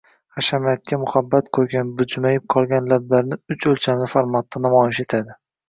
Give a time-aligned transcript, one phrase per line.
[0.35, 5.41] Hashamatga muhabbat qo‘ygan, bujmayib qolgan qalblarini uch o‘lchamli formatda namoyish etadi.